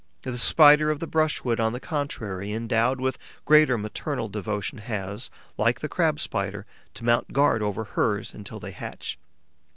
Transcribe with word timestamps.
The 0.23 0.35
Spider 0.35 0.89
of 0.89 0.99
the 0.99 1.05
brushwood, 1.05 1.59
on 1.59 1.73
the 1.73 1.79
contrary, 1.79 2.53
endowed 2.53 2.99
with 2.99 3.19
greater 3.45 3.77
maternal 3.77 4.29
devotion, 4.29 4.79
has, 4.79 5.29
like 5.59 5.79
the 5.81 5.87
Crab 5.89 6.19
Spider, 6.19 6.65
to 6.95 7.05
mount 7.05 7.33
guard 7.33 7.61
over 7.61 7.83
hers 7.83 8.33
until 8.33 8.59
they 8.59 8.71
hatch. 8.71 9.19